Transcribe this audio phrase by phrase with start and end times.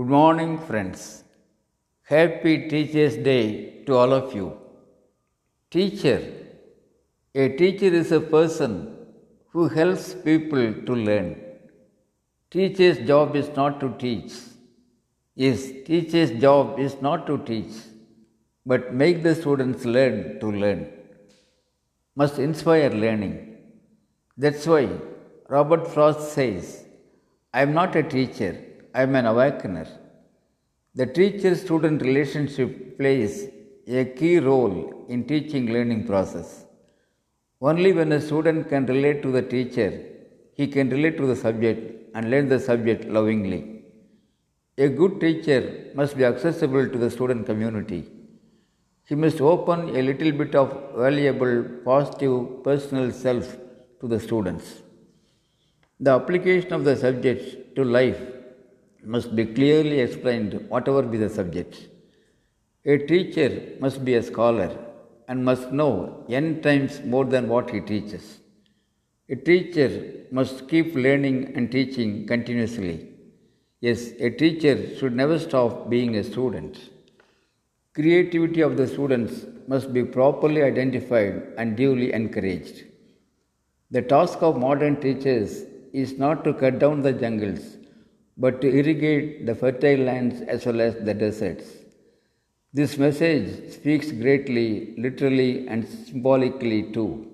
[0.00, 1.24] Good morning, friends.
[2.10, 4.46] Happy Teachers' Day to all of you.
[5.70, 6.20] Teacher.
[7.34, 8.72] A teacher is a person
[9.52, 11.28] who helps people to learn.
[12.50, 14.32] Teacher's job is not to teach.
[15.34, 17.74] Yes, teacher's job is not to teach,
[18.64, 20.88] but make the students learn to learn.
[22.16, 23.36] Must inspire learning.
[24.38, 24.88] That's why
[25.48, 26.86] Robert Frost says,
[27.52, 28.52] I am not a teacher,
[28.92, 29.86] I am an awakener.
[30.96, 33.48] The teacher student relationship plays
[33.86, 36.64] a key role in teaching learning process.
[37.60, 39.90] Only when a student can relate to the teacher,
[40.54, 43.84] he can relate to the subject and learn the subject lovingly.
[44.76, 48.10] A good teacher must be accessible to the student community.
[49.04, 53.56] He must open a little bit of valuable, positive, personal self
[54.00, 54.82] to the students.
[56.00, 58.20] The application of the subject to life
[59.04, 61.88] must be clearly explained, whatever be the subject.
[62.84, 64.70] A teacher must be a scholar
[65.28, 68.40] and must know n times more than what he teaches.
[69.28, 69.90] A teacher
[70.32, 73.08] must keep learning and teaching continuously.
[73.80, 76.78] Yes, a teacher should never stop being a student.
[77.94, 82.84] Creativity of the students must be properly identified and duly encouraged.
[83.90, 87.76] The task of modern teachers is not to cut down the jungles,
[88.42, 91.66] but to irrigate the fertile lands as well as the deserts.
[92.72, 97.26] This message speaks greatly, literally, and symbolically too.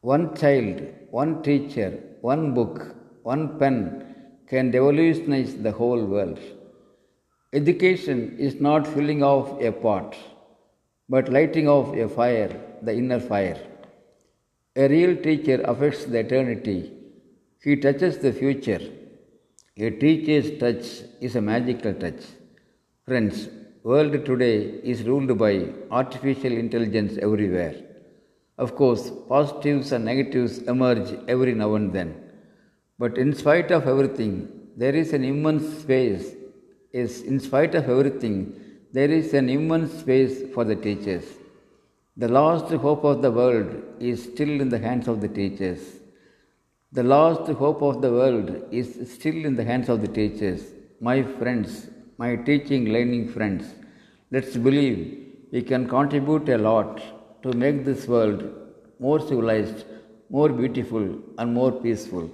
[0.00, 0.76] One child,
[1.10, 1.90] one teacher,
[2.22, 3.78] one book, one pen
[4.48, 6.40] can revolutionize the whole world.
[7.52, 10.16] Education is not filling off a pot,
[11.08, 12.50] but lighting off a fire,
[12.82, 13.60] the inner fire.
[14.76, 16.92] A real teacher affects the eternity.
[17.62, 18.80] He touches the future.
[19.86, 20.86] A teacher's touch
[21.22, 22.22] is a magical touch.
[23.06, 23.48] Friends,
[23.82, 24.56] world today
[24.92, 25.52] is ruled by
[25.90, 27.76] artificial intelligence everywhere.
[28.58, 32.14] Of course, positives and negatives emerge every now and then.
[32.98, 34.34] But in spite of everything,
[34.76, 36.34] there is an immense space.
[36.92, 38.36] Is in spite of everything,
[38.92, 41.24] there is an immense space for the teachers.
[42.18, 45.99] The last hope of the world is still in the hands of the teachers.
[46.92, 50.62] The last hope of the world is still in the hands of the teachers.
[51.00, 53.64] My friends, my teaching learning friends,
[54.32, 54.98] let's believe
[55.52, 57.00] we can contribute a lot
[57.44, 58.42] to make this world
[58.98, 59.84] more civilized,
[60.30, 61.06] more beautiful,
[61.38, 62.28] and more peaceful.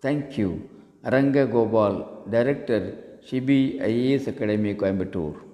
[0.00, 0.70] Thank you.
[1.04, 2.80] Aranga Gopal, Director,
[3.26, 5.47] Shibi IAS Academy, Coimbatore.